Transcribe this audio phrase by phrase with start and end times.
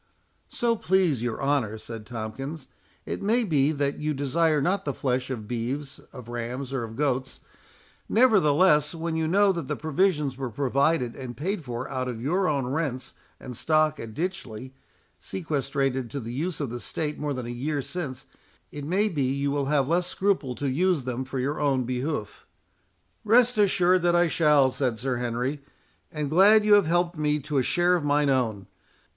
[0.49, 2.67] "So please your honour," said Tomkins,
[3.05, 6.95] "it may be that you desire not the flesh of beeves, of rams, or of
[6.95, 7.39] goats.
[8.09, 12.47] Nevertheless, when you know that the provisions were provided and paid for out of your
[12.47, 14.73] own rents and stock at Ditchley,
[15.19, 18.25] sequestrated to the use of the state more than a year since,
[18.71, 22.47] it may be you will have less scruple to use them for your own behoof."
[23.23, 25.61] "Rest assured that I shall," said Sir Henry;
[26.11, 28.65] "and glad you have helped me to a share of mine own.